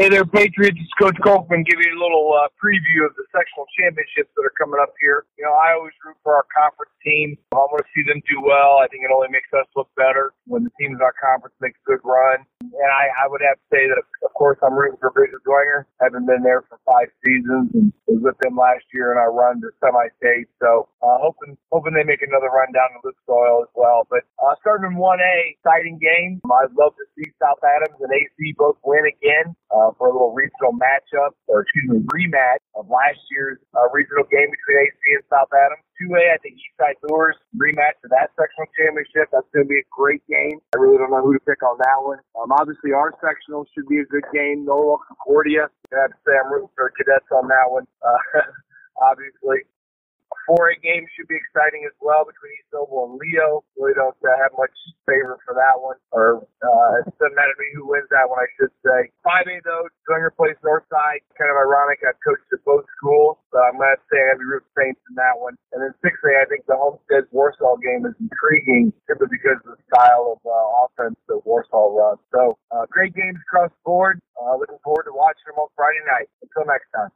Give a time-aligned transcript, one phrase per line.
[0.00, 0.80] Hey there, Patriots.
[0.80, 4.56] It's Coach Kolkman giving you a little uh, preview of the sectional championships that are
[4.56, 5.28] coming up here.
[5.36, 7.36] You know, I always root for our conference team.
[7.52, 8.80] I want to see them do well.
[8.80, 11.76] I think it only makes us look better when the teams in our conference make
[11.76, 12.48] a good run.
[12.64, 15.84] And I, I would have to say that, of course, I'm rooting for Bishop Dwenger.
[16.00, 19.60] Haven't been there for five seasons and was with them last year in our run
[19.60, 20.48] to semi-state.
[20.64, 24.08] So uh, hoping hoping they make another run down to Lucas Oil as well.
[24.08, 26.40] But uh, starting in 1A, exciting game.
[26.48, 29.52] I'd love to see South Adams and AC both win again.
[29.68, 33.86] Uh, uh, for a little regional matchup, or excuse me, rematch of last year's uh,
[33.92, 35.84] regional game between AC and South Adams.
[36.00, 39.28] 2A, I think Eastside Luers rematch of that sectional championship.
[39.28, 40.56] That's going to be a great game.
[40.72, 42.24] I really don't know who to pick on that one.
[42.40, 44.64] Um, obviously, our sectional should be a good game.
[44.64, 45.68] Norwell Concordia.
[45.92, 47.84] I have to say I'm rooting for cadets on that one.
[48.00, 48.40] Uh,
[49.04, 49.68] obviously.
[50.50, 53.62] 4A game should be exciting as well between East Noble and Leo.
[53.78, 54.74] Really don't uh, have much
[55.06, 58.42] favor for that one, or uh, it doesn't matter to me who wins that one,
[58.42, 59.14] I should say.
[59.22, 61.22] 5A though, Dwenger plays Northside.
[61.38, 62.02] Kind of ironic.
[62.02, 63.78] I've coached at both schools, so I'm
[64.10, 65.54] say I'm be Saints in that one.
[65.70, 69.80] And then 6A, I think the Homestead Warsaw game is intriguing simply because of the
[69.86, 72.18] style of uh, offense that Warsaw runs.
[72.34, 74.18] So uh, great games across the board.
[74.34, 76.26] Uh, looking forward to watching them on Friday night.
[76.42, 77.14] Until next time.